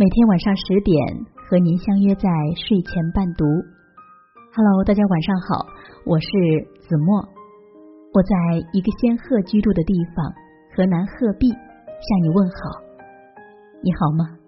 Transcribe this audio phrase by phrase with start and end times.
[0.00, 0.94] 每天晚上十点
[1.34, 3.44] 和您相约在睡前伴读。
[4.54, 5.66] Hello，大家晚上好，
[6.06, 6.28] 我是
[6.86, 7.18] 子墨，
[8.14, 10.22] 我在一个仙鹤居住的地方
[10.70, 12.78] 河南鹤壁向你问好，
[13.82, 14.38] 你好吗？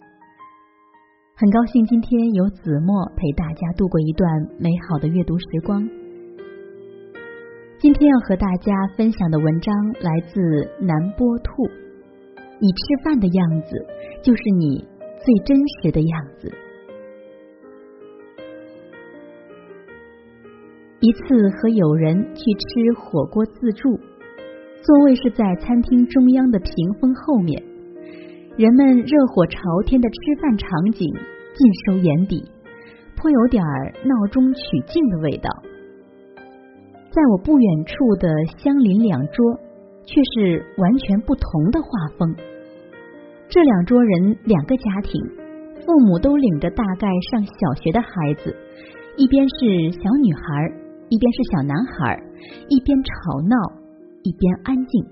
[1.34, 5.82] 很高兴今天有子墨陪大家度过一段美好的阅读时光。
[7.80, 10.38] 今天要和大家分享的文章来自
[10.78, 11.66] 南波兔，
[12.60, 13.84] 你吃饭的样子
[14.22, 14.86] 就是你。
[15.24, 16.50] 最真实的样子。
[21.00, 23.98] 一次和友人去吃火锅自助，
[24.82, 27.62] 座位是在餐厅中央的屏风后面，
[28.56, 31.08] 人们热火朝天的吃饭场景
[31.54, 32.44] 尽收眼底，
[33.16, 33.62] 颇有点
[34.04, 35.50] 闹中取静的味道。
[37.10, 39.58] 在我不远处的相邻两桌，
[40.04, 42.36] 却是完全不同的画风。
[43.50, 45.20] 这两桌人，两个家庭，
[45.84, 48.54] 父母都领着大概上小学的孩子，
[49.16, 50.42] 一边是小女孩，
[51.08, 52.22] 一边是小男孩，
[52.68, 53.10] 一边吵
[53.48, 53.56] 闹，
[54.22, 55.04] 一边安静。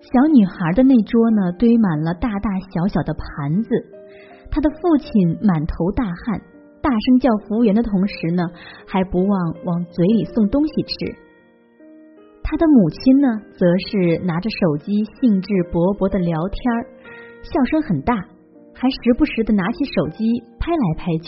[0.00, 3.70] 小女孩的那桌呢，堆满了大大小小的盘子，
[4.50, 6.40] 她的父亲满头大汗，
[6.82, 8.42] 大声叫服务员的同时呢，
[8.88, 11.25] 还不忘往嘴里送东西吃。
[12.48, 13.26] 他的母亲呢，
[13.58, 16.62] 则是拿着手机，兴致勃勃的聊天，
[17.42, 18.14] 笑声很大，
[18.70, 20.22] 还时不时的拿起手机
[20.54, 21.26] 拍来拍去。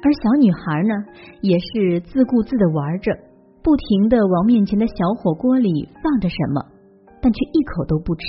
[0.00, 0.94] 而小女孩呢，
[1.44, 3.12] 也是自顾自的玩着，
[3.60, 6.64] 不停的往面前的小火锅里放着什么，
[7.20, 8.24] 但却一口都不吃。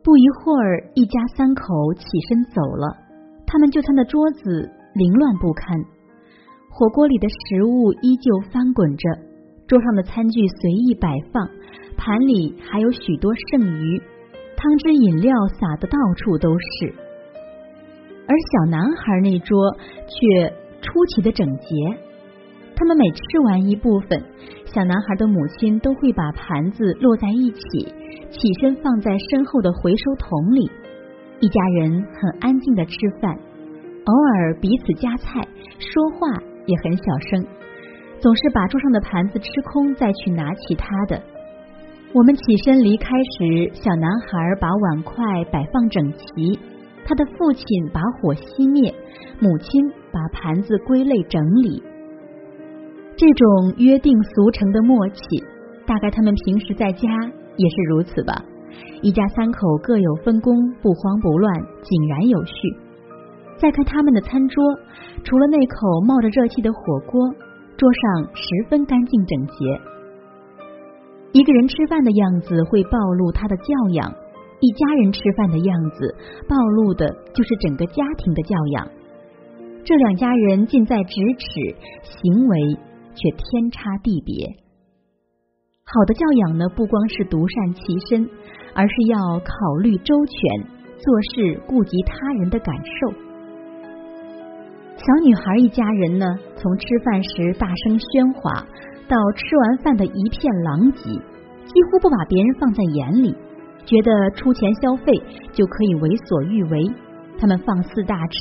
[0.00, 2.00] 不一会儿，一家三口起
[2.32, 2.96] 身走了，
[3.44, 5.84] 他们就餐的桌子凌乱不堪，
[6.72, 9.04] 火锅里的食物依旧翻滚着。
[9.66, 11.50] 桌上的餐具随意摆放，
[11.96, 14.00] 盘里还有许多剩余，
[14.56, 16.94] 汤汁饮料洒得到处都是。
[18.28, 20.50] 而小男孩那桌却
[20.80, 21.98] 出奇的整洁。
[22.76, 24.22] 他们每吃完一部分，
[24.66, 27.92] 小男孩的母亲都会把盘子摞在一起，
[28.30, 30.70] 起身放在身后的回收桶里。
[31.40, 33.34] 一家人很安静的吃饭，
[34.04, 35.40] 偶尔彼此夹菜，
[35.80, 37.44] 说话也很小声。
[38.20, 41.22] 总是把桌上的盘子吃空，再去拿其他的。
[42.12, 45.22] 我们起身离开时，小男孩把碗筷
[45.52, 46.58] 摆放整齐，
[47.04, 48.94] 他的父亲把火熄灭，
[49.38, 49.68] 母亲
[50.10, 51.82] 把盘子归类整理。
[53.16, 55.22] 这种约定俗成的默契，
[55.86, 57.08] 大概他们平时在家
[57.56, 58.42] 也是如此吧。
[59.02, 62.52] 一家三口各有分工，不慌不乱，井然有序。
[63.58, 64.62] 再看他们的餐桌，
[65.22, 67.20] 除了那口冒着热气的火锅。
[67.76, 69.54] 桌上十分干净整洁。
[71.32, 74.10] 一个人吃饭的样子会暴露他的教养，
[74.60, 76.16] 一家人吃饭的样子
[76.48, 78.88] 暴露的就是整个家庭的教养。
[79.84, 82.58] 这两家人近在咫尺，行为
[83.14, 84.48] 却天差地别。
[85.84, 88.28] 好的教养呢，不光是独善其身，
[88.74, 90.66] 而是要考虑周全，
[90.98, 93.25] 做事顾及他人的感受。
[95.06, 98.66] 小女孩一家人呢，从吃饭时大声喧哗，
[99.06, 103.30] 到吃完饭的一片狼藉，几乎不把别人放在眼里，
[103.86, 105.14] 觉得出钱消费
[105.52, 106.90] 就可以为所欲为。
[107.38, 108.36] 他们放肆大吃，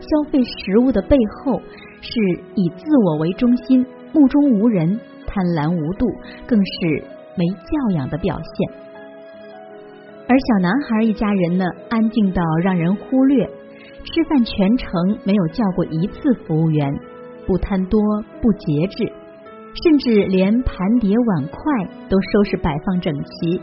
[0.00, 1.62] 消费食物的背后
[2.00, 2.10] 是
[2.56, 6.04] 以自我为中心，目中无人，贪婪无度，
[6.48, 7.04] 更是
[7.38, 8.74] 没教养的表现。
[10.26, 13.48] 而小男孩一家人呢，安静到让人忽略。
[14.04, 16.88] 吃饭全程没有叫过一次服务员，
[17.46, 18.00] 不贪多
[18.40, 19.12] 不节制，
[19.82, 21.60] 甚至连盘碟碗筷
[22.08, 23.60] 都收拾摆放整齐。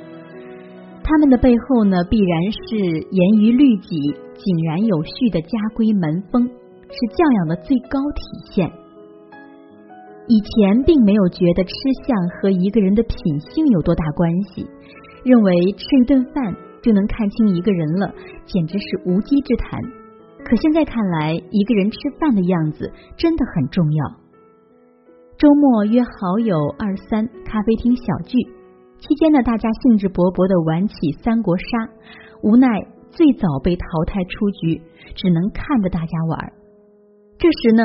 [1.04, 3.98] 他们的背后呢，必然是严于律己、
[4.36, 8.22] 井然有序的家规门风，是教养的最高体
[8.52, 8.72] 现。
[10.28, 11.72] 以前并没有觉得吃
[12.08, 14.66] 相和一个人的品性有多大关系，
[15.24, 18.12] 认为吃一顿饭就能看清一个人了，
[18.46, 19.80] 简直是无稽之谈。
[20.46, 24.06] 可现在看来，一个人吃饭的样子真的很重要。
[25.40, 28.38] 周末约好友二三咖啡厅小聚，
[29.00, 30.94] 期间呢，大家兴致勃勃的玩起
[31.24, 31.66] 三国杀，
[32.44, 32.70] 无奈
[33.10, 34.80] 最早被淘汰出局，
[35.18, 36.54] 只能看着大家玩。
[37.42, 37.82] 这时呢，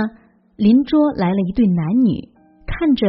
[0.61, 2.29] 邻桌来了一对男女，
[2.69, 3.09] 看着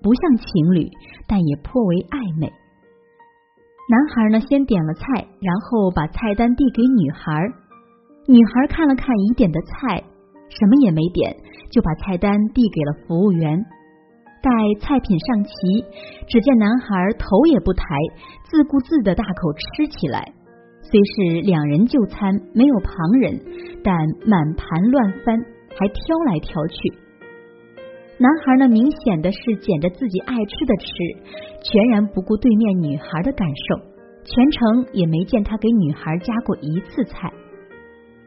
[0.00, 0.88] 不像情侣，
[1.28, 2.48] 但也颇为暧昧。
[3.92, 5.04] 男孩呢，先点了菜，
[5.44, 7.44] 然后把菜单递给女孩。
[8.28, 10.02] 女孩看了看已点的菜，
[10.48, 11.36] 什么也没点，
[11.70, 13.64] 就把菜单递给了服务员。
[14.42, 14.50] 待
[14.80, 15.84] 菜品上齐，
[16.26, 16.88] 只见男孩
[17.18, 17.84] 头也不抬，
[18.50, 20.32] 自顾自的大口吃起来，
[20.82, 23.40] 虽是两人就餐，没有旁人，
[23.84, 23.94] 但
[24.26, 25.38] 满盘乱翻，
[25.78, 26.98] 还挑来挑去。
[28.18, 30.86] 男孩呢，明显的是捡着自己爱吃的吃，
[31.62, 33.78] 全然不顾对面女孩的感受，
[34.24, 37.32] 全程也没见他给女孩夹过一次菜。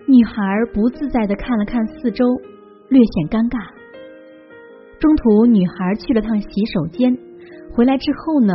[0.09, 0.41] 女孩
[0.73, 2.25] 不自在的看了看四周，
[2.89, 3.61] 略显尴尬。
[4.97, 7.15] 中途，女孩去了趟洗手间，
[7.71, 8.51] 回来之后呢，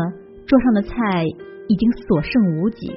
[0.48, 1.22] 桌上的菜
[1.68, 2.90] 已经所剩无几。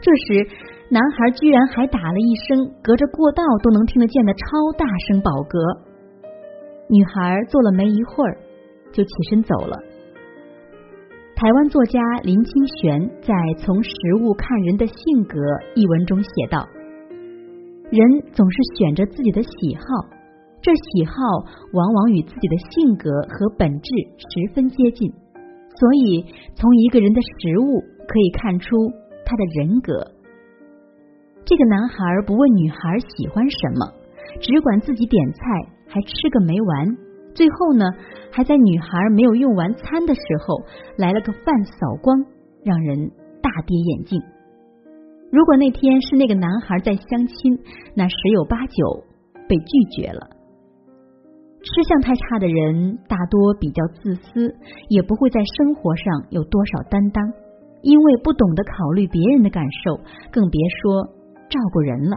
[0.00, 0.48] 这时，
[0.88, 5.60] 男孩居然还打了一声隔着过道都能听得见的超大声饱嗝。
[6.88, 8.38] 女孩坐了没一会儿，
[8.90, 9.76] 就起身走了。
[11.36, 13.92] 台湾作家林清玄在《从食
[14.24, 14.96] 物看人的性
[15.28, 15.36] 格》
[15.74, 16.66] 一文中写道
[17.90, 18.00] ：“人
[18.32, 19.82] 总是选择自己的喜好，
[20.60, 21.12] 这喜好
[21.72, 25.10] 往往与自己的性格和本质十分接近，
[25.78, 26.24] 所以
[26.54, 28.76] 从一个人的食物可以看出。”
[29.28, 30.12] 他的人格，
[31.44, 31.96] 这个男孩
[32.28, 32.78] 不问女孩
[33.16, 33.92] 喜欢什么，
[34.40, 35.42] 只管自己点菜，
[35.88, 36.96] 还吃个没完。
[37.34, 37.84] 最后呢，
[38.30, 40.62] 还在女孩没有用完餐的时候
[40.96, 42.24] 来了个饭扫光，
[42.62, 43.10] 让人
[43.42, 44.22] 大跌眼镜。
[45.36, 47.58] 如果那天是那个男孩在相亲，
[47.94, 49.04] 那十有八九
[49.46, 50.30] 被拒绝了。
[51.60, 54.56] 吃相太差的人大多比较自私，
[54.88, 57.22] 也不会在生活上有多少担当。
[57.82, 60.00] 因为不懂得考虑别人的感受，
[60.32, 61.04] 更别说
[61.50, 62.16] 照顾人了。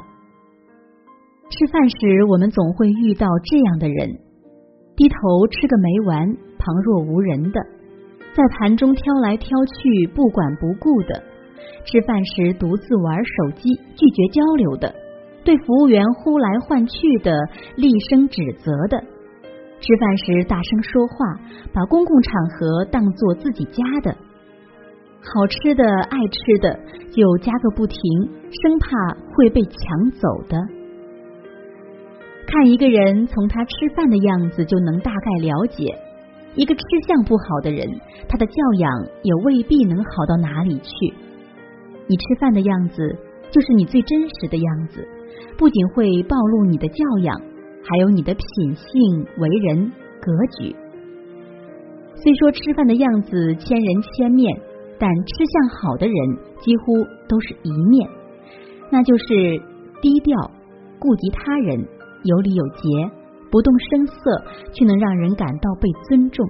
[1.49, 4.15] 吃饭时，我们总会遇到这样的人：
[4.95, 6.25] 低头吃个没完，
[6.57, 7.59] 旁若无人的；
[8.33, 11.21] 在盘中挑来挑去，不管不顾的；
[11.85, 14.93] 吃饭时独自玩手机，拒绝交流的；
[15.43, 17.31] 对服务员呼来唤去的，
[17.75, 18.97] 厉声指责的；
[19.79, 21.39] 吃饭时大声说话，
[21.73, 24.15] 把公共场合当做自己家的。
[25.21, 26.79] 好吃的、爱吃的
[27.11, 27.99] 就加个不停，
[28.49, 30.57] 生怕会被抢走的。
[32.47, 35.85] 看一个人从他吃饭的样子就能大概了解，
[36.55, 37.85] 一个吃相不好的人，
[38.27, 38.91] 他的教养
[39.21, 41.13] 也未必能好到哪里去。
[42.09, 43.15] 你吃饭的样子
[43.51, 45.07] 就是你最真实的样子，
[45.57, 50.75] 不仅会暴露你的教养，还有你的品性、为人、格局。
[52.15, 54.59] 虽说吃饭的样子千人千面。
[55.01, 56.15] 但吃相好的人
[56.59, 58.09] 几乎都是一面，
[58.91, 59.23] 那就是
[60.01, 60.51] 低调、
[60.99, 61.87] 顾及他人、
[62.25, 63.09] 有礼有节、
[63.49, 66.45] 不动声色，却能让人感到被尊重。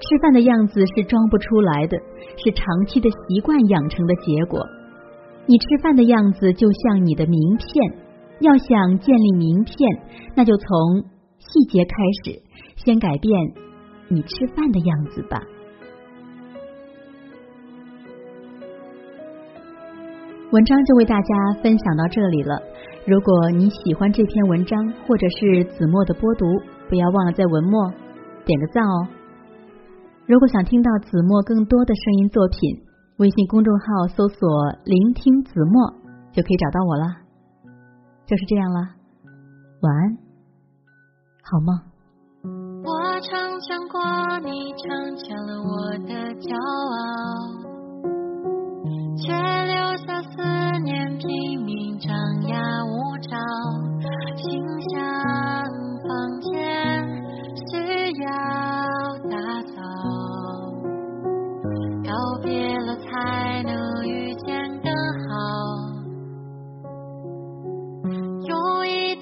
[0.00, 1.96] 吃饭的样子是装不出来的，
[2.42, 4.66] 是长期的习惯养成的结果。
[5.46, 7.98] 你吃饭的样子就像你的名片，
[8.40, 9.76] 要想建立名片，
[10.34, 10.66] 那就从
[11.38, 11.94] 细节开
[12.24, 12.40] 始，
[12.76, 13.32] 先改变
[14.08, 15.42] 你吃饭的样子吧。
[20.50, 22.60] 文章就为大家分享到这里了。
[23.06, 26.46] 如果你喜欢这篇文章，或者是子墨的播读，
[26.88, 27.88] 不要忘了在文末
[28.44, 29.19] 点个赞哦。
[30.26, 32.82] 如果想听到子墨更多的声音作品，
[33.18, 34.48] 微信公众号搜索
[34.84, 35.92] “聆听子墨”
[36.32, 37.04] 就可以找到我了。
[38.26, 38.78] 就是这样了，
[39.80, 40.18] 晚安，
[41.42, 41.80] 好梦。
[42.84, 44.00] 我常想过
[44.44, 47.69] 你，成全了我的骄傲。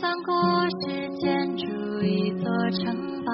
[0.00, 0.30] 用故
[0.80, 1.66] 事建筑
[2.02, 3.32] 一座城堡，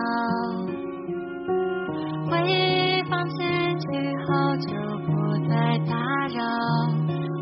[2.31, 3.47] 回忆放进
[3.81, 3.87] 去
[4.27, 4.73] 后就
[5.05, 5.13] 不
[5.47, 5.95] 再打
[6.29, 6.41] 扰。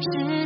[0.01, 0.42] 是。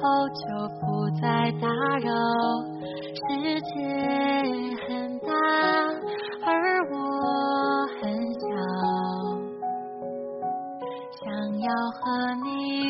[0.00, 0.42] 后就
[0.80, 1.66] 不再打
[1.98, 2.08] 扰。
[3.14, 3.74] 世界
[4.86, 5.28] 很大，
[6.46, 6.48] 而
[6.92, 6.96] 我
[8.00, 8.02] 很
[8.34, 8.42] 小，
[11.20, 11.26] 想
[11.60, 12.00] 要和
[12.44, 12.87] 你。